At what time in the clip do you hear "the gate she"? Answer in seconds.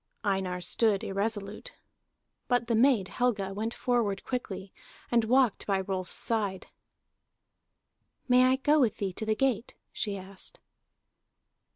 9.27-10.17